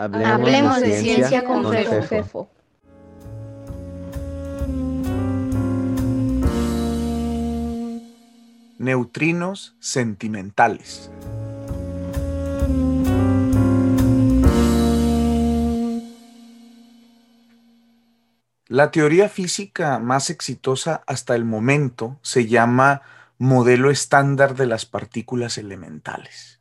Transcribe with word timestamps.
Hablemos, 0.00 0.80
de, 0.80 0.98
ciencia, 0.98 1.44
con, 1.44 1.70
Fefo. 1.70 2.48
Neutrinos 8.78 9.76
sentimentales. 9.78 11.10
La 18.68 18.90
teoría 18.90 19.28
física 19.28 19.98
más 19.98 20.30
exitosa 20.30 21.02
hasta 21.06 21.34
el 21.34 21.44
momento 21.44 22.18
se 22.22 22.46
llama 22.46 23.02
modelo 23.36 23.90
estándar 23.90 24.54
de 24.54 24.64
las 24.64 24.86
partículas 24.86 25.58
elementales. 25.58 26.59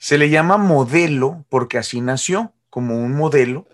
Se 0.00 0.16
le 0.16 0.30
llama 0.30 0.56
modelo 0.56 1.44
porque 1.50 1.76
así 1.76 2.00
nació, 2.00 2.54
como 2.70 2.96
un 2.96 3.14
modelo 3.14 3.68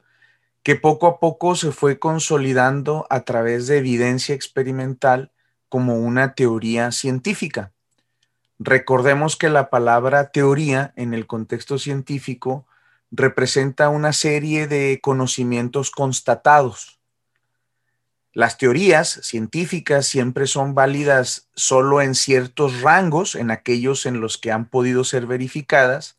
que 0.65 0.75
poco 0.75 1.07
a 1.07 1.21
poco 1.21 1.55
se 1.55 1.71
fue 1.71 2.01
consolidando 2.01 3.07
a 3.11 3.21
través 3.21 3.69
de 3.69 3.79
evidencia 3.79 4.35
experimental 4.35 5.31
como 5.69 6.01
una 6.01 6.35
teoría 6.35 6.91
científica. 6.91 7.71
Recordemos 8.59 9.37
que 9.37 9.49
la 9.49 9.71
palabra 9.71 10.33
teoría 10.33 10.93
en 10.97 11.15
el 11.15 11.29
contexto 11.29 11.79
científico 11.79 12.67
representa 13.13 13.89
una 13.89 14.13
serie 14.13 14.67
de 14.67 14.99
conocimientos 15.01 15.93
constatados. 15.93 16.99
Las 18.33 18.59
teorías 18.59 19.21
científicas 19.23 20.07
siempre 20.07 20.49
son 20.49 20.75
válidas 20.75 21.49
solo 21.55 22.03
en 22.03 22.17
ciertos 22.17 22.83
rangos, 22.83 23.37
en 23.37 23.53
aquellos 23.53 24.05
en 24.05 24.21
los 24.21 24.39
que 24.39 24.51
han 24.51 24.69
podido 24.69 25.05
ser 25.05 25.27
verificadas, 25.27 26.16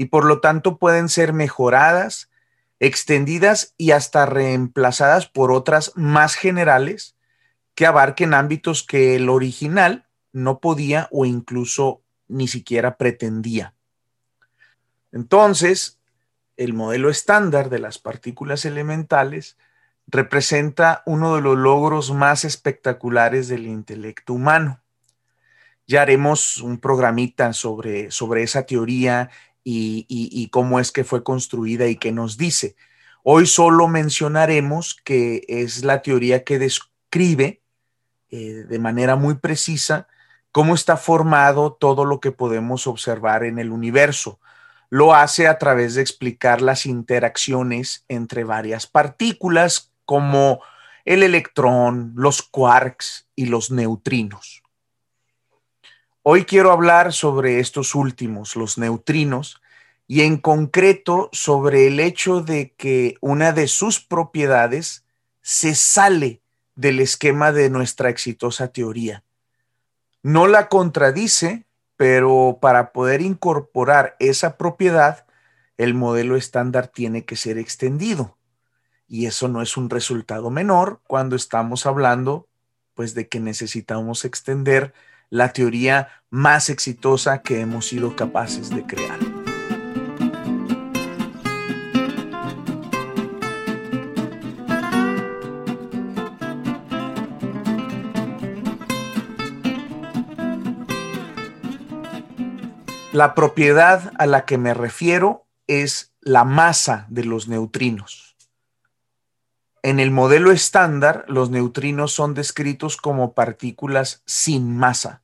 y 0.00 0.06
por 0.06 0.24
lo 0.24 0.40
tanto 0.40 0.78
pueden 0.78 1.10
ser 1.10 1.34
mejoradas, 1.34 2.30
extendidas 2.78 3.74
y 3.76 3.90
hasta 3.90 4.24
reemplazadas 4.24 5.26
por 5.26 5.52
otras 5.52 5.92
más 5.94 6.36
generales 6.36 7.16
que 7.74 7.84
abarquen 7.84 8.32
ámbitos 8.32 8.82
que 8.82 9.14
el 9.14 9.28
original 9.28 10.06
no 10.32 10.58
podía 10.58 11.06
o 11.12 11.26
incluso 11.26 12.00
ni 12.28 12.48
siquiera 12.48 12.96
pretendía. 12.96 13.74
Entonces, 15.12 15.98
el 16.56 16.72
modelo 16.72 17.10
estándar 17.10 17.68
de 17.68 17.80
las 17.80 17.98
partículas 17.98 18.64
elementales 18.64 19.58
representa 20.06 21.02
uno 21.04 21.34
de 21.36 21.42
los 21.42 21.58
logros 21.58 22.10
más 22.10 22.46
espectaculares 22.46 23.48
del 23.48 23.66
intelecto 23.66 24.32
humano. 24.32 24.80
Ya 25.86 26.00
haremos 26.00 26.56
un 26.58 26.78
programita 26.78 27.52
sobre, 27.52 28.10
sobre 28.10 28.44
esa 28.44 28.62
teoría 28.62 29.28
y, 29.64 30.48
cómo 30.50 30.80
es 30.80 30.92
que 30.92 31.04
fue 31.04 31.22
construida 31.22 31.86
y 31.86 31.96
qué 31.96 32.12
nos 32.12 32.36
dice. 32.36 32.76
Hoy 33.22 33.46
solo 33.46 33.88
mencionaremos 33.88 34.94
que 35.04 35.44
es 35.48 35.84
la 35.84 36.02
teoría 36.02 36.44
que 36.44 36.58
describe 36.58 37.62
eh, 38.30 38.64
de 38.68 38.78
manera 38.78 39.16
muy 39.16 39.34
precisa 39.34 40.08
cómo 40.52 40.74
está 40.74 40.96
formado 40.96 41.72
todo 41.72 42.04
lo 42.04 42.20
que 42.20 42.32
podemos 42.32 42.86
observar 42.86 43.44
en 43.44 43.58
el 43.58 43.70
universo. 43.70 44.40
Lo 44.88 45.14
hace 45.14 45.46
a 45.46 45.58
través 45.58 45.94
de 45.94 46.02
explicar 46.02 46.62
las 46.62 46.86
interacciones 46.86 48.04
entre 48.08 48.44
varias 48.44 48.86
partículas 48.86 49.92
como 50.04 50.60
el 51.04 51.22
electrón, 51.22 52.12
los 52.16 52.42
quarks 52.42 53.28
y 53.36 53.46
los 53.46 53.70
neutrinos. 53.70 54.59
Hoy 56.22 56.44
quiero 56.44 56.70
hablar 56.70 57.14
sobre 57.14 57.60
estos 57.60 57.94
últimos, 57.94 58.54
los 58.54 58.76
neutrinos, 58.76 59.62
y 60.06 60.20
en 60.20 60.36
concreto 60.36 61.30
sobre 61.32 61.86
el 61.86 61.98
hecho 61.98 62.42
de 62.42 62.74
que 62.76 63.16
una 63.22 63.52
de 63.52 63.68
sus 63.68 64.00
propiedades 64.00 65.06
se 65.40 65.74
sale 65.74 66.42
del 66.74 67.00
esquema 67.00 67.52
de 67.52 67.70
nuestra 67.70 68.10
exitosa 68.10 68.68
teoría. 68.68 69.24
No 70.22 70.46
la 70.46 70.68
contradice, 70.68 71.64
pero 71.96 72.58
para 72.60 72.92
poder 72.92 73.22
incorporar 73.22 74.16
esa 74.18 74.58
propiedad, 74.58 75.26
el 75.78 75.94
modelo 75.94 76.36
estándar 76.36 76.88
tiene 76.88 77.24
que 77.24 77.36
ser 77.36 77.56
extendido. 77.56 78.36
Y 79.08 79.24
eso 79.24 79.48
no 79.48 79.62
es 79.62 79.78
un 79.78 79.88
resultado 79.88 80.50
menor 80.50 81.00
cuando 81.06 81.34
estamos 81.34 81.86
hablando 81.86 82.46
pues 82.92 83.14
de 83.14 83.28
que 83.28 83.40
necesitamos 83.40 84.26
extender 84.26 84.92
la 85.30 85.52
teoría 85.52 86.08
más 86.28 86.68
exitosa 86.68 87.42
que 87.42 87.60
hemos 87.60 87.86
sido 87.86 88.16
capaces 88.16 88.68
de 88.70 88.84
crear. 88.84 89.18
La 103.12 103.34
propiedad 103.34 104.12
a 104.18 104.26
la 104.26 104.44
que 104.44 104.56
me 104.56 104.72
refiero 104.72 105.46
es 105.66 106.14
la 106.20 106.44
masa 106.44 107.06
de 107.08 107.24
los 107.24 107.48
neutrinos. 107.48 108.29
En 109.82 109.98
el 109.98 110.10
modelo 110.10 110.52
estándar, 110.52 111.24
los 111.26 111.48
neutrinos 111.50 112.12
son 112.12 112.34
descritos 112.34 112.98
como 112.98 113.32
partículas 113.32 114.22
sin 114.26 114.76
masa. 114.76 115.22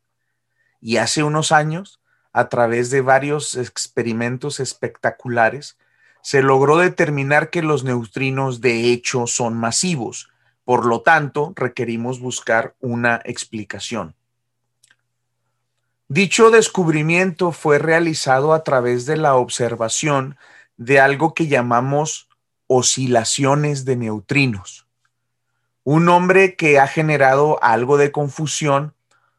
Y 0.81 0.97
hace 0.97 1.23
unos 1.23 1.53
años, 1.53 2.01
a 2.33 2.49
través 2.49 2.91
de 2.91 3.03
varios 3.03 3.55
experimentos 3.57 4.59
espectaculares, 4.61 5.77
se 6.23 6.43
logró 6.43 6.79
determinar 6.79 7.51
que 7.51 7.63
los 7.63 7.85
neutrinos 7.85 8.61
de 8.63 8.91
hecho 8.91 9.27
son 9.27 9.55
masivos. 9.55 10.31
Por 10.65 10.87
lo 10.87 11.03
tanto, 11.03 11.53
requerimos 11.55 12.19
buscar 12.19 12.75
una 12.81 13.21
explicación. 13.25 14.15
Dicho 16.09 16.51
descubrimiento 16.51 17.53
fue 17.53 17.79
realizado 17.79 18.55
a 18.55 18.65
través 18.65 19.07
de 19.07 19.17
la 19.17 19.35
observación 19.35 20.37
de 20.77 20.99
algo 20.99 21.35
que 21.35 21.47
llamamos 21.47 22.29
oscilaciones 22.67 23.85
de 23.85 23.97
neutrinos. 23.97 24.87
Un 25.85 26.05
nombre 26.05 26.57
que 26.57 26.79
ha 26.79 26.87
generado 26.87 27.63
algo 27.63 27.97
de 27.97 28.11
confusión, 28.13 28.95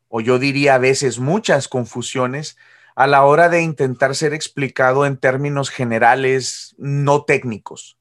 o 0.07 0.21
yo 0.21 0.39
diría 0.39 0.75
a 0.75 0.79
veces 0.79 1.19
muchas 1.19 1.67
confusiones, 1.67 2.57
a 2.95 3.05
la 3.05 3.23
hora 3.23 3.49
de 3.49 3.61
intentar 3.61 4.15
ser 4.15 4.33
explicado 4.33 5.05
en 5.05 5.17
términos 5.17 5.69
generales 5.69 6.73
no 6.77 7.23
técnicos. 7.23 7.97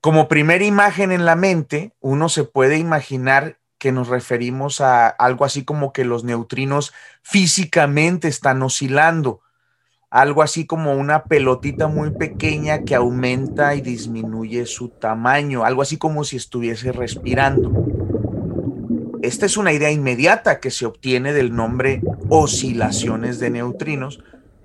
Como 0.00 0.28
primera 0.28 0.64
imagen 0.64 1.10
en 1.12 1.24
la 1.24 1.36
mente, 1.36 1.92
uno 2.00 2.28
se 2.28 2.44
puede 2.44 2.78
imaginar 2.78 3.58
que 3.78 3.92
nos 3.92 4.08
referimos 4.08 4.80
a 4.80 5.08
algo 5.08 5.44
así 5.44 5.64
como 5.64 5.92
que 5.92 6.04
los 6.04 6.24
neutrinos 6.24 6.94
físicamente 7.22 8.28
están 8.28 8.62
oscilando, 8.62 9.40
algo 10.16 10.42
así 10.42 10.64
como 10.64 10.94
una 10.94 11.24
pelotita 11.24 11.88
muy 11.88 12.10
pequeña 12.10 12.84
que 12.84 12.94
aumenta 12.94 13.74
y 13.74 13.82
disminuye 13.82 14.64
su 14.64 14.88
tamaño, 14.88 15.62
algo 15.62 15.82
así 15.82 15.98
como 15.98 16.24
si 16.24 16.36
estuviese 16.36 16.90
respirando. 16.90 17.70
Esta 19.20 19.44
es 19.44 19.58
una 19.58 19.74
idea 19.74 19.90
inmediata 19.90 20.58
que 20.58 20.70
se 20.70 20.86
obtiene 20.86 21.34
del 21.34 21.54
nombre 21.54 22.00
oscilaciones 22.30 23.40
de 23.40 23.50
neutrinos, 23.50 24.24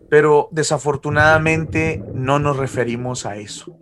pero 0.10 0.48
desafortunadamente 0.52 2.02
no 2.14 2.40
nos 2.40 2.56
referimos 2.56 3.26
a 3.26 3.36
eso. 3.36 3.78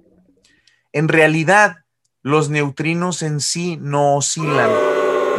En 0.92 1.08
realidad, 1.08 1.86
los 2.24 2.50
neutrinos 2.50 3.22
en 3.22 3.40
sí 3.40 3.78
no 3.80 4.16
oscilan. 4.16 4.72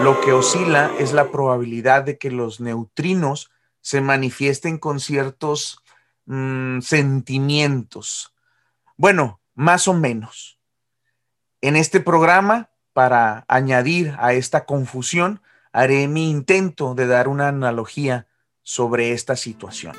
Lo 0.05 0.21
que 0.21 0.33
oscila 0.33 0.93
es 1.01 1.13
la 1.13 1.33
probabilidad 1.33 2.05
de 2.05 2.19
que 2.19 2.31
los 2.31 2.61
neutrinos 2.61 3.51
se 3.81 4.01
manifiesten 4.01 4.79
con 4.79 5.01
ciertos 5.01 5.83
Mm, 6.27 6.81
sentimientos. 6.81 8.35
Bueno, 8.97 9.41
más 9.55 9.89
o 9.89 9.95
menos. 9.95 10.61
En 11.61 11.77
este 11.77 12.01
programa, 12.01 12.71
para 12.93 13.45
añadir 13.49 14.15
a 14.19 14.33
esta 14.33 14.65
confusión, 14.65 15.43
haré 15.73 16.09
mi 16.09 16.31
intento 16.31 16.95
de 16.95 17.07
dar 17.07 17.29
una 17.29 17.49
analogía 17.49 18.29
sobre 18.63 19.13
esta 19.13 19.37
situación. 19.37 19.95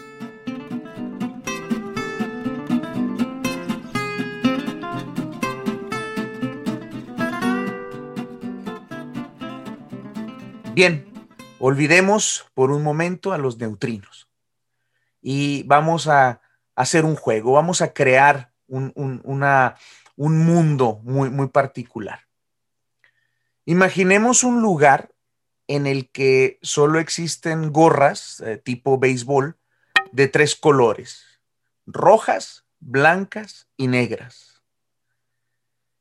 Bien, 10.73 11.05
olvidemos 11.59 12.45
por 12.53 12.71
un 12.71 12.81
momento 12.81 13.33
a 13.33 13.37
los 13.37 13.57
neutrinos 13.57 14.30
y 15.21 15.63
vamos 15.63 16.07
a 16.07 16.41
hacer 16.75 17.05
un 17.05 17.15
juego, 17.15 17.53
vamos 17.53 17.81
a 17.81 17.93
crear 17.93 18.51
un, 18.67 19.21
mundo 20.15 20.99
muy, 21.03 21.29
muy 21.29 21.47
particular. 21.49 22.21
Imaginemos 23.65 24.43
un 24.43 24.61
lugar 24.61 25.11
en 25.67 25.87
el 25.87 26.09
que 26.09 26.59
solo 26.61 26.99
existen 26.99 27.71
gorras 27.71 28.41
eh, 28.41 28.57
tipo 28.57 28.97
béisbol 28.97 29.57
de 30.11 30.27
tres 30.27 30.55
colores, 30.55 31.39
rojas, 31.85 32.65
blancas 32.79 33.67
y 33.77 33.87
negras. 33.87 34.61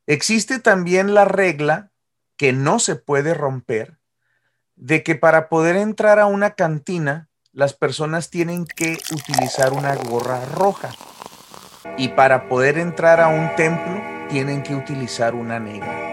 Existe 0.07 0.59
también 0.59 1.15
la 1.15 1.25
regla 1.25 1.93
que 2.37 2.53
no 2.53 2.79
se 2.79 2.97
puede 2.97 3.35
romper 3.35 3.99
de 4.75 5.03
que 5.03 5.15
para 5.15 5.49
poder 5.49 5.77
entrar 5.77 6.19
a 6.19 6.27
una 6.27 6.55
cantina 6.55 7.30
las 7.53 7.75
personas 7.75 8.31
tienen 8.31 8.65
que 8.65 8.99
utilizar 9.13 9.73
una 9.73 9.95
gorra 9.97 10.45
roja 10.45 10.91
y 11.97 12.09
para 12.09 12.49
poder 12.49 12.79
entrar 12.79 13.21
a 13.21 13.29
un 13.29 13.55
templo 13.57 14.01
tienen 14.29 14.63
que 14.63 14.75
utilizar 14.75 15.35
una 15.35 15.59
negra. 15.59 16.09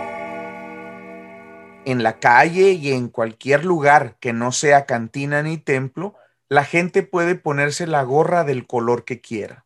En 1.85 2.03
la 2.03 2.19
calle 2.19 2.71
y 2.71 2.91
en 2.91 3.07
cualquier 3.07 3.63
lugar 3.63 4.17
que 4.19 4.33
no 4.33 4.51
sea 4.51 4.85
cantina 4.85 5.43
ni 5.43 5.57
templo, 5.57 6.15
la 6.49 6.63
gente 6.65 7.03
puede 7.03 7.35
ponerse 7.35 7.87
la 7.87 8.03
gorra 8.03 8.43
del 8.43 8.65
color 8.65 9.05
que 9.05 9.21
quiera. 9.21 9.65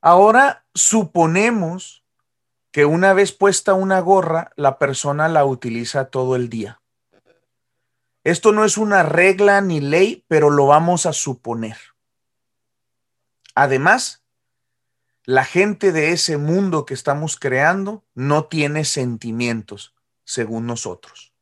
Ahora 0.00 0.66
suponemos 0.74 2.04
que 2.72 2.84
una 2.84 3.14
vez 3.14 3.32
puesta 3.32 3.72
una 3.72 4.00
gorra, 4.00 4.50
la 4.56 4.78
persona 4.78 5.28
la 5.28 5.44
utiliza 5.44 6.06
todo 6.06 6.36
el 6.36 6.50
día. 6.50 6.82
Esto 8.24 8.52
no 8.52 8.64
es 8.64 8.78
una 8.78 9.02
regla 9.02 9.60
ni 9.60 9.80
ley, 9.80 10.24
pero 10.28 10.48
lo 10.48 10.66
vamos 10.66 11.04
a 11.04 11.12
suponer. 11.12 11.76
Además, 13.54 14.24
la 15.24 15.44
gente 15.44 15.92
de 15.92 16.12
ese 16.12 16.38
mundo 16.38 16.86
que 16.86 16.94
estamos 16.94 17.38
creando 17.38 18.02
no 18.14 18.46
tiene 18.46 18.86
sentimientos, 18.86 19.94
según 20.24 20.66
nosotros. 20.66 21.32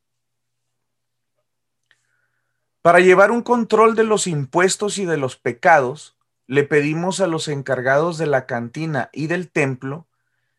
Para 2.82 2.99
llevar 2.99 3.31
un 3.31 3.43
control 3.43 3.94
de 3.94 4.02
los 4.02 4.26
impuestos 4.26 4.99
y 4.99 5.05
de 5.05 5.17
los 5.17 5.37
pecados, 5.37 6.17
le 6.49 6.64
pedimos 6.64 7.20
a 7.20 7.29
los 7.29 7.46
encargados 7.46 8.19
de 8.19 8.26
la 8.26 8.46
cantina 8.46 9.08
y 9.12 9.29
del 9.29 9.50
templo 9.50 10.08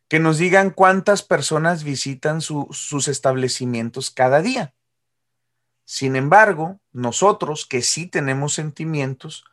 que 0.08 0.20
nos 0.20 0.38
digan 0.38 0.70
cuántas 0.70 1.22
personas 1.22 1.84
visitan 1.84 2.40
sus 2.40 3.08
establecimientos 3.10 4.10
cada 4.10 4.42
día. 4.42 4.74
Sin 5.86 6.16
embargo, 6.16 6.80
nosotros 6.92 7.66
que 7.66 7.82
sí 7.82 8.08
tenemos 8.08 8.54
sentimientos, 8.54 9.46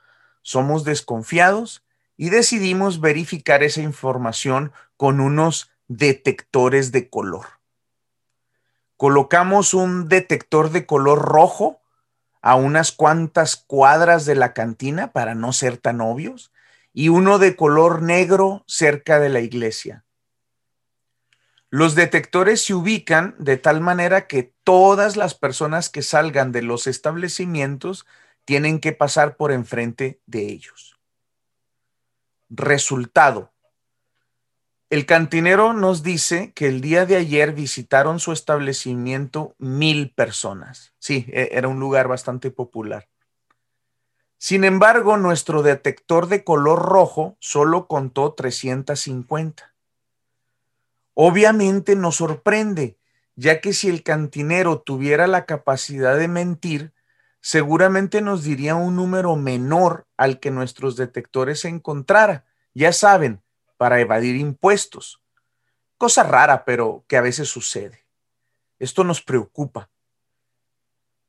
somos 0.42 0.84
desconfiados 0.84 1.84
y 2.16 2.30
decidimos 2.30 3.00
verificar 3.00 3.62
esa 3.62 3.82
información 3.82 4.72
con 4.96 5.20
unos 5.20 5.70
detectores 5.88 6.92
de 6.92 7.08
color. 7.08 7.46
Colocamos 8.96 9.74
un 9.74 10.08
detector 10.08 10.70
de 10.70 10.86
color 10.86 11.20
rojo 11.20 11.80
a 12.42 12.54
unas 12.54 12.92
cuantas 12.92 13.56
cuadras 13.56 14.26
de 14.26 14.34
la 14.34 14.52
cantina 14.52 15.12
para 15.12 15.34
no 15.34 15.52
ser 15.52 15.78
tan 15.78 16.00
obvios 16.00 16.52
y 16.92 17.08
uno 17.08 17.38
de 17.38 17.56
color 17.56 18.02
negro 18.02 18.64
cerca 18.66 19.18
de 19.18 19.30
la 19.30 19.40
iglesia. 19.40 20.04
Los 21.70 21.94
detectores 21.94 22.64
se 22.64 22.74
ubican 22.74 23.36
de 23.38 23.56
tal 23.56 23.80
manera 23.80 24.26
que 24.26 24.52
todas 24.64 25.16
las 25.16 25.34
personas 25.34 25.88
que 25.88 26.02
salgan 26.02 26.50
de 26.50 26.62
los 26.62 26.88
establecimientos 26.88 28.06
tienen 28.44 28.80
que 28.80 28.92
pasar 28.92 29.36
por 29.36 29.52
enfrente 29.52 30.20
de 30.26 30.48
ellos. 30.48 30.98
Resultado. 32.48 33.52
El 34.90 35.06
cantinero 35.06 35.72
nos 35.72 36.02
dice 36.02 36.52
que 36.52 36.66
el 36.66 36.80
día 36.80 37.06
de 37.06 37.14
ayer 37.14 37.52
visitaron 37.52 38.18
su 38.18 38.32
establecimiento 38.32 39.54
mil 39.58 40.10
personas. 40.10 40.92
Sí, 40.98 41.26
e, 41.28 41.50
era 41.52 41.68
un 41.68 41.78
lugar 41.78 42.08
bastante 42.08 42.50
popular. 42.50 43.06
Sin 44.36 44.64
embargo, 44.64 45.16
nuestro 45.16 45.62
detector 45.62 46.26
de 46.26 46.42
color 46.42 46.82
rojo 46.82 47.36
solo 47.38 47.86
contó 47.86 48.32
350. 48.32 49.69
Obviamente 51.14 51.96
nos 51.96 52.16
sorprende, 52.16 52.98
ya 53.36 53.60
que 53.60 53.72
si 53.72 53.88
el 53.88 54.02
cantinero 54.02 54.80
tuviera 54.80 55.26
la 55.26 55.46
capacidad 55.46 56.16
de 56.16 56.28
mentir, 56.28 56.92
seguramente 57.40 58.20
nos 58.20 58.44
diría 58.44 58.74
un 58.74 58.96
número 58.96 59.36
menor 59.36 60.06
al 60.16 60.40
que 60.40 60.50
nuestros 60.50 60.96
detectores 60.96 61.64
encontrara. 61.64 62.44
Ya 62.74 62.92
saben, 62.92 63.42
para 63.76 64.00
evadir 64.00 64.36
impuestos. 64.36 65.22
Cosa 65.96 66.22
rara, 66.22 66.64
pero 66.64 67.04
que 67.08 67.16
a 67.16 67.22
veces 67.22 67.48
sucede. 67.48 68.04
Esto 68.78 69.04
nos 69.04 69.22
preocupa. 69.22 69.90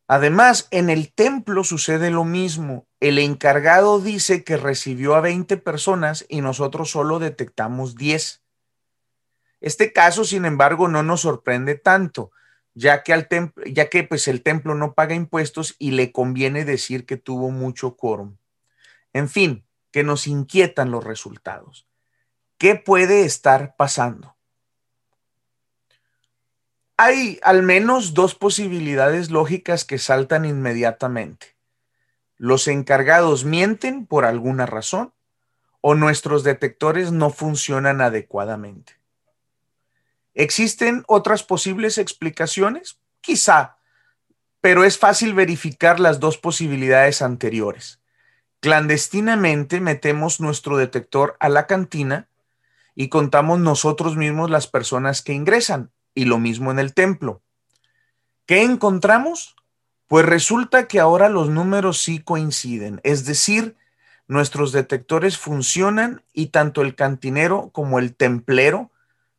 Además, 0.07 0.67
en 0.71 0.89
el 0.89 1.13
templo 1.13 1.63
sucede 1.63 2.09
lo 2.09 2.25
mismo. 2.25 2.85
El 2.99 3.17
encargado 3.19 4.01
dice 4.01 4.43
que 4.43 4.57
recibió 4.57 5.15
a 5.15 5.21
20 5.21 5.55
personas 5.55 6.25
y 6.27 6.41
nosotros 6.41 6.91
solo 6.91 7.19
detectamos 7.19 7.95
10. 7.95 8.41
Este 9.61 9.93
caso, 9.93 10.25
sin 10.25 10.45
embargo, 10.45 10.87
no 10.87 11.03
nos 11.03 11.21
sorprende 11.21 11.75
tanto, 11.75 12.31
ya 12.73 13.03
que, 13.03 13.13
al 13.13 13.27
ya 13.67 13.89
que 13.89 14.03
pues, 14.03 14.27
el 14.27 14.41
templo 14.41 14.75
no 14.75 14.93
paga 14.93 15.13
impuestos 15.13 15.75
y 15.77 15.91
le 15.91 16.11
conviene 16.11 16.65
decir 16.65 17.05
que 17.05 17.17
tuvo 17.17 17.51
mucho 17.51 17.95
quórum. 17.95 18.37
En 19.13 19.29
fin, 19.29 19.65
que 19.91 20.03
nos 20.03 20.25
inquietan 20.25 20.89
los 20.89 21.03
resultados. 21.03 21.87
¿Qué 22.57 22.75
puede 22.75 23.25
estar 23.25 23.75
pasando? 23.75 24.35
Hay 26.97 27.39
al 27.41 27.63
menos 27.63 28.13
dos 28.13 28.35
posibilidades 28.35 29.31
lógicas 29.31 29.85
que 29.85 29.97
saltan 29.97 30.45
inmediatamente. 30.45 31.55
Los 32.37 32.67
encargados 32.67 33.43
mienten 33.43 34.05
por 34.05 34.25
alguna 34.25 34.65
razón 34.65 35.13
o 35.81 35.95
nuestros 35.95 36.43
detectores 36.43 37.11
no 37.11 37.31
funcionan 37.31 38.01
adecuadamente. 38.01 39.00
¿Existen 40.33 41.03
otras 41.07 41.43
posibles 41.43 41.97
explicaciones? 41.97 42.97
Quizá, 43.21 43.77
pero 44.61 44.83
es 44.83 44.97
fácil 44.97 45.33
verificar 45.33 45.99
las 45.99 46.19
dos 46.19 46.37
posibilidades 46.37 47.21
anteriores. 47.21 47.99
Clandestinamente 48.59 49.81
metemos 49.81 50.39
nuestro 50.39 50.77
detector 50.77 51.35
a 51.39 51.49
la 51.49 51.65
cantina 51.65 52.27
y 52.95 53.09
contamos 53.09 53.59
nosotros 53.59 54.15
mismos 54.15 54.49
las 54.49 54.67
personas 54.67 55.21
que 55.21 55.33
ingresan 55.33 55.91
y 56.13 56.25
lo 56.25 56.37
mismo 56.37 56.71
en 56.71 56.79
el 56.79 56.93
templo. 56.93 57.41
¿Qué 58.45 58.63
encontramos? 58.63 59.55
Pues 60.07 60.25
resulta 60.25 60.87
que 60.87 61.00
ahora 61.00 61.29
los 61.29 61.50
números 61.50 62.01
sí 62.01 62.19
coinciden, 62.19 63.00
es 63.03 63.25
decir, 63.25 63.75
nuestros 64.27 64.71
detectores 64.71 65.38
funcionan 65.38 66.21
y 66.33 66.47
tanto 66.47 66.81
el 66.81 66.95
cantinero 66.95 67.69
como 67.71 67.97
el 67.97 68.13
templero, 68.15 68.91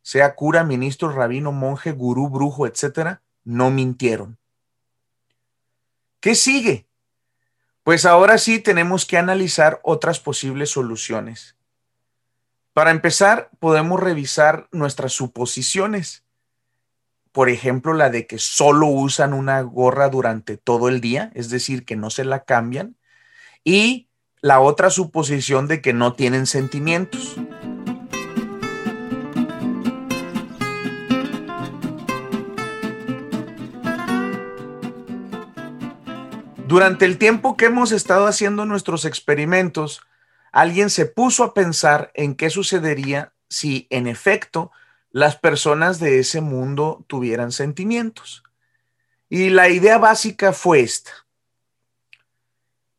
sea 0.03 0.35
cura, 0.35 0.63
ministro, 0.63 1.09
rabino, 1.09 1.51
monje, 1.51 1.93
gurú, 1.93 2.29
brujo, 2.29 2.67
etcétera, 2.67 3.23
no 3.43 3.71
mintieron. 3.71 4.37
¿Qué 6.19 6.35
sigue? 6.35 6.85
Pues 7.83 8.05
ahora 8.05 8.37
sí 8.37 8.59
tenemos 8.59 9.05
que 9.05 9.17
analizar 9.17 9.79
otras 9.83 10.19
posibles 10.19 10.69
soluciones. 10.69 11.55
Para 12.73 12.91
empezar, 12.91 13.49
podemos 13.59 13.99
revisar 13.99 14.67
nuestras 14.71 15.13
suposiciones. 15.13 16.23
Por 17.31 17.49
ejemplo, 17.49 17.93
la 17.93 18.09
de 18.09 18.27
que 18.27 18.39
solo 18.39 18.87
usan 18.87 19.33
una 19.33 19.61
gorra 19.61 20.09
durante 20.09 20.57
todo 20.57 20.89
el 20.89 21.01
día, 21.01 21.31
es 21.33 21.49
decir, 21.49 21.85
que 21.85 21.95
no 21.95 22.09
se 22.09 22.25
la 22.25 22.43
cambian. 22.43 22.95
Y 23.63 24.07
la 24.41 24.59
otra 24.59 24.89
suposición 24.89 25.67
de 25.67 25.81
que 25.81 25.93
no 25.93 26.13
tienen 26.13 26.45
sentimientos. 26.45 27.35
Durante 36.73 37.05
el 37.05 37.19
tiempo 37.19 37.55
que 37.55 37.65
hemos 37.65 37.91
estado 37.91 38.25
haciendo 38.25 38.65
nuestros 38.65 39.05
experimentos, 39.05 40.01
alguien 40.51 40.89
se 40.89 41.05
puso 41.05 41.43
a 41.43 41.53
pensar 41.53 42.11
en 42.15 42.33
qué 42.33 42.49
sucedería 42.49 43.31
si 43.47 43.85
en 43.91 44.07
efecto 44.07 44.71
las 45.11 45.35
personas 45.35 45.99
de 45.99 46.17
ese 46.17 46.41
mundo 46.41 47.05
tuvieran 47.05 47.51
sentimientos. 47.51 48.41
Y 49.29 49.51
la 49.51 49.69
idea 49.69 49.99
básica 49.99 50.51
fue 50.51 50.79
esta. 50.79 51.11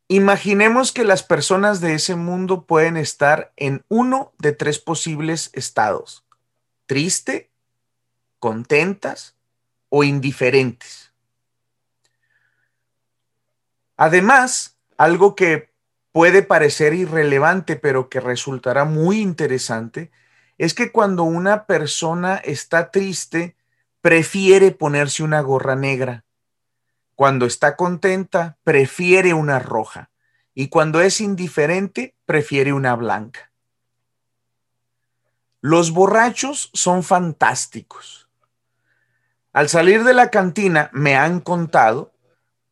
Imaginemos 0.06 0.92
que 0.92 1.02
las 1.02 1.24
personas 1.24 1.80
de 1.80 1.94
ese 1.94 2.14
mundo 2.14 2.66
pueden 2.66 2.96
estar 2.96 3.52
en 3.56 3.84
uno 3.88 4.32
de 4.38 4.52
tres 4.52 4.78
posibles 4.78 5.50
estados. 5.52 6.24
Triste, 6.86 7.50
contentas 8.38 9.34
o 9.88 10.04
indiferentes. 10.04 11.03
Además, 13.96 14.78
algo 14.96 15.34
que 15.34 15.72
puede 16.12 16.42
parecer 16.42 16.94
irrelevante, 16.94 17.76
pero 17.76 18.08
que 18.08 18.20
resultará 18.20 18.84
muy 18.84 19.20
interesante, 19.20 20.10
es 20.58 20.74
que 20.74 20.92
cuando 20.92 21.24
una 21.24 21.66
persona 21.66 22.36
está 22.36 22.90
triste, 22.90 23.56
prefiere 24.00 24.70
ponerse 24.70 25.22
una 25.22 25.40
gorra 25.40 25.74
negra. 25.74 26.24
Cuando 27.14 27.46
está 27.46 27.76
contenta, 27.76 28.58
prefiere 28.64 29.34
una 29.34 29.58
roja. 29.58 30.10
y 30.54 30.68
cuando 30.68 31.00
es 31.00 31.20
indiferente 31.20 32.14
prefiere 32.26 32.72
una 32.72 32.94
blanca. 32.94 33.50
Los 35.60 35.90
borrachos 35.90 36.70
son 36.72 37.02
fantásticos. 37.02 38.28
Al 39.52 39.68
salir 39.68 40.04
de 40.04 40.14
la 40.14 40.30
cantina, 40.30 40.90
me 40.92 41.16
han 41.16 41.40
contado, 41.40 42.13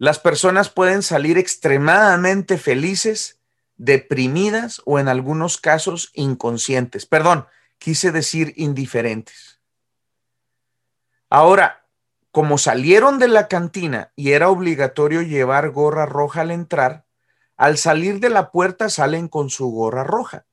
las 0.02 0.18
personas 0.18 0.68
pueden 0.68 1.00
salir 1.00 1.38
extremadamente 1.38 2.58
felices, 2.58 3.38
deprimidas 3.76 4.82
o 4.84 4.98
en 4.98 5.06
algunos 5.06 5.58
casos 5.58 6.10
inconscientes. 6.14 7.06
Perdón, 7.06 7.46
quise 7.78 8.10
decir 8.10 8.52
indiferentes. 8.56 9.60
Ahora, 11.30 11.86
como 12.32 12.58
salieron 12.58 13.20
de 13.20 13.28
la 13.28 13.46
cantina 13.46 14.10
y 14.16 14.32
era 14.32 14.48
obligatorio 14.48 15.22
llevar 15.22 15.70
gorra 15.70 16.04
roja 16.04 16.40
al 16.40 16.50
entrar, 16.50 17.04
al 17.56 17.78
salir 17.78 18.18
de 18.18 18.30
la 18.30 18.50
puerta 18.50 18.90
salen 18.90 19.28
con 19.28 19.50
su 19.50 19.70
gorra 19.70 20.02
roja. 20.02 20.46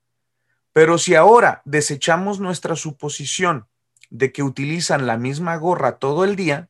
Pero 0.74 1.00
si 1.00 1.16
ahora 1.16 1.64
desechamos 1.66 2.40
nuestra 2.40 2.76
suposición 2.76 3.68
de 4.12 4.32
que 4.32 4.44
utilizan 4.44 5.08
la 5.08 5.18
misma 5.18 5.56
gorra 5.56 5.98
todo 5.98 6.24
el 6.24 6.36
día, 6.36 6.70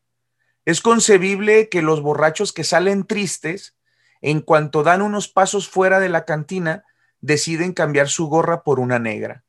es 0.69 0.81
concebible 0.81 1.67
que 1.67 1.81
los 1.81 2.03
borrachos 2.03 2.53
que 2.53 2.63
salen 2.63 3.03
tristes, 3.03 3.75
en 4.21 4.39
cuanto 4.39 4.83
dan 4.83 5.01
unos 5.01 5.27
pasos 5.27 5.67
fuera 5.67 5.99
de 5.99 6.09
la 6.09 6.25
cantina, 6.25 6.83
deciden 7.21 7.73
cambiar 7.73 8.07
su 8.07 8.27
gorra 8.27 8.61
por 8.61 8.79
una 8.79 8.99
negra. 8.99 9.43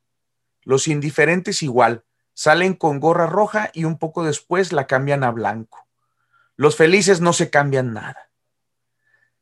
Los 0.63 0.87
indiferentes 0.87 1.61
igual, 1.61 2.05
salen 2.33 2.73
con 2.73 2.99
gorra 2.99 3.27
roja 3.27 3.69
y 3.71 3.83
un 3.83 3.99
poco 3.99 4.23
después 4.23 4.73
la 4.73 4.87
cambian 4.87 5.23
a 5.23 5.29
blanco. 5.29 5.85
Los 6.55 6.75
felices 6.75 7.21
no 7.21 7.33
se 7.33 7.51
cambian 7.51 7.93
nada. 7.93 8.31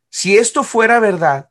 Si 0.09 0.37
esto 0.37 0.63
fuera 0.63 0.99
verdad, 0.99 1.49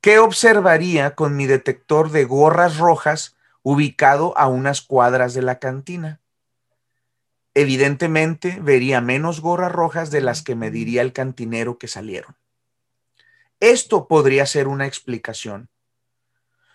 ¿qué 0.00 0.20
observaría 0.20 1.16
con 1.16 1.34
mi 1.34 1.46
detector 1.46 2.12
de 2.12 2.24
gorras 2.24 2.78
rojas 2.78 3.34
ubicado 3.64 4.38
a 4.38 4.46
unas 4.46 4.82
cuadras 4.82 5.34
de 5.34 5.42
la 5.42 5.58
cantina? 5.58 6.20
Evidentemente 7.54 8.58
vería 8.60 9.00
menos 9.00 9.40
gorras 9.40 9.72
rojas 9.72 10.10
de 10.10 10.20
las 10.20 10.42
que 10.42 10.56
me 10.56 10.70
diría 10.70 11.02
el 11.02 11.12
cantinero 11.12 11.78
que 11.78 11.88
salieron. 11.88 12.36
Esto 13.60 14.08
podría 14.08 14.44
ser 14.46 14.68
una 14.68 14.86
explicación. 14.86 15.70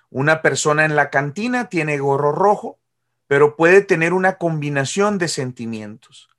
Una 0.10 0.42
persona 0.42 0.86
en 0.86 0.96
la 0.96 1.10
cantina 1.10 1.70
tiene 1.70 2.00
gorro 2.00 2.32
rojo, 2.32 2.80
pero 3.28 3.56
puede 3.56 3.82
tener 3.82 4.14
una 4.14 4.38
combinación 4.38 5.20
de 5.20 5.28
sentimientos. 5.28 6.30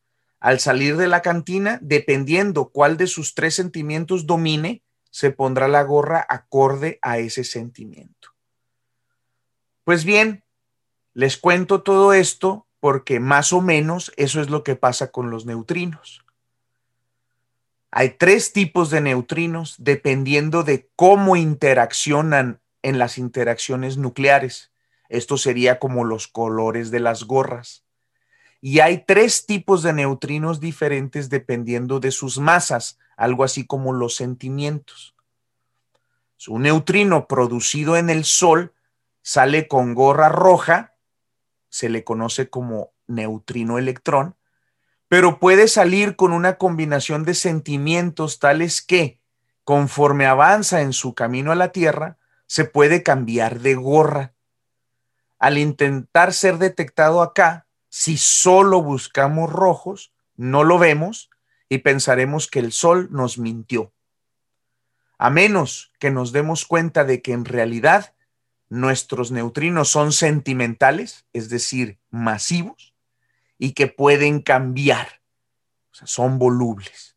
Al 0.40 0.59
salir 0.59 0.97
de 0.97 1.06
la 1.06 1.23
cantina, 1.23 1.78
dependiendo 1.82 2.70
cuál 2.70 2.97
de 2.97 3.06
sus 3.06 3.35
tres 3.35 3.54
sentimientos 3.54 4.26
domine, 4.26 4.82
se 5.11 5.30
pondrá 5.30 5.68
la 5.68 5.82
gorra 5.82 6.26
acorde 6.28 6.99
a 7.02 7.18
ese 7.18 7.44
sentimiento. 7.44 8.30
Pues 9.85 10.04
bien, 10.04 10.44
les 11.12 11.37
cuento 11.37 11.82
todo 11.82 12.12
esto 12.12 12.66
porque 12.80 13.20
más 13.20 13.52
o 13.52 13.60
menos 13.60 14.12
eso 14.16 14.40
es 14.40 14.50
lo 14.50 14.64
que 14.64 14.75
pasa 14.75 15.10
con 15.12 15.30
los 15.30 15.46
neutrinos. 15.46 16.25
Hay 17.92 18.10
tres 18.10 18.52
tipos 18.52 18.90
de 18.90 19.00
neutrinos 19.00 19.76
dependiendo 19.78 20.62
de 20.62 20.88
cómo 20.96 21.37
interaccionan 21.37 22.60
en 22.82 22.99
las 22.99 23.18
interacciones 23.18 23.96
nucleares. 23.96 24.70
Esto 25.08 25.37
sería 25.37 25.78
como 25.78 26.04
los 26.04 26.28
colores 26.28 26.90
de 26.90 27.00
las 27.00 27.25
gorras. 27.25 27.84
Y 28.60 28.80
hay 28.80 29.04
tres 29.06 29.46
tipos 29.46 29.82
de 29.82 29.92
neutrinos 29.92 30.60
diferentes 30.60 31.30
dependiendo 31.30 31.99
de 31.99 32.10
sus 32.10 32.38
masas, 32.38 32.99
algo 33.16 33.42
así 33.42 33.66
como 33.66 33.92
los 33.92 34.14
sentimientos. 34.14 35.14
Un 36.46 36.62
neutrino 36.62 37.26
producido 37.26 37.96
en 37.96 38.08
el 38.08 38.25
Sol 38.25 38.72
sale 39.22 39.68
con 39.68 39.94
gorra 39.94 40.28
roja 40.28 40.89
se 41.71 41.89
le 41.89 42.05
conoce 42.05 42.50
como 42.50 42.93
neutrino 43.07 43.79
electrón, 43.79 44.37
pero 45.09 45.41
puede 45.41 45.67
salir 45.67 46.15
con 46.15 46.33
una 46.33 46.57
combinación 46.57 47.25
de 47.25 47.35
sentimientos 47.35 48.39
tales 48.39 48.83
que, 48.83 49.21
conforme 49.65 50.27
avanza 50.27 50.83
en 50.83 50.93
su 50.93 51.15
camino 51.15 51.50
a 51.50 51.57
la 51.57 51.73
Tierra, 51.73 52.19
se 52.47 52.65
puede 52.65 53.03
cambiar 53.03 53.61
de 53.61 53.75
gorra. 53.75 54.35
Al 55.39 55.59
intentar 55.59 56.33
ser 56.33 56.59
detectado 56.59 57.23
acá, 57.23 57.67
si 57.89 58.19
solo 58.19 58.83
buscamos 58.83 59.50
rojos, 59.50 60.12
no 60.37 60.65
lo 60.65 60.79
vemos 60.79 61.31
y 61.69 61.79
pensaremos 61.79 62.47
que 62.47 62.59
el 62.61 62.73
Sol 62.73 63.09
nos 63.11 63.39
mintió. 63.39 63.93
A 65.19 65.31
menos 65.31 65.93
que 65.99 66.11
nos 66.11 66.33
demos 66.33 66.67
cuenta 66.67 67.05
de 67.05 67.21
que 67.21 67.33
en 67.33 67.45
realidad 67.45 68.15
nuestros 68.71 69.33
neutrinos 69.33 69.91
son 69.91 70.12
sentimentales, 70.12 71.27
es 71.35 71.50
decir, 71.50 71.99
masivos, 72.09 72.95
y 73.59 73.73
que 73.73 73.89
pueden 73.89 74.41
cambiar, 74.41 75.21
o 75.93 75.95
sea, 75.97 76.07
son 76.07 76.39
volubles. 76.39 77.17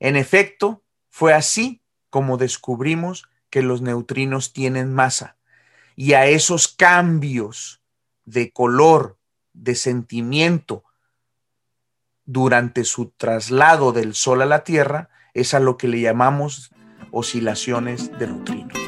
En 0.00 0.16
efecto, 0.16 0.82
fue 1.10 1.34
así 1.34 1.82
como 2.10 2.38
descubrimos 2.38 3.28
que 3.50 3.62
los 3.62 3.82
neutrinos 3.82 4.52
tienen 4.52 4.92
masa, 4.92 5.36
y 5.94 6.14
a 6.14 6.26
esos 6.26 6.68
cambios 6.68 7.82
de 8.24 8.50
color, 8.50 9.18
de 9.52 9.74
sentimiento, 9.74 10.84
durante 12.24 12.84
su 12.84 13.10
traslado 13.10 13.92
del 13.92 14.14
Sol 14.14 14.42
a 14.42 14.46
la 14.46 14.64
Tierra, 14.64 15.10
es 15.34 15.54
a 15.54 15.60
lo 15.60 15.76
que 15.76 15.88
le 15.88 16.00
llamamos 16.00 16.70
oscilaciones 17.10 18.16
de 18.18 18.26
neutrinos. 18.26 18.87